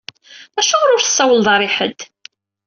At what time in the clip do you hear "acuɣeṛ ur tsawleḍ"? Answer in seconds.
0.59-1.47